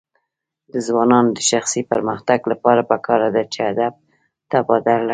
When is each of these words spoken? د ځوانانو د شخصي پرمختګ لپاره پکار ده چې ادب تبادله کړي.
د 0.73 0.73
ځوانانو 0.87 1.29
د 1.37 1.39
شخصي 1.51 1.81
پرمختګ 1.91 2.39
لپاره 2.51 2.81
پکار 2.91 3.21
ده 3.35 3.43
چې 3.53 3.59
ادب 3.71 3.93
تبادله 4.51 4.97
کړي. 4.99 5.09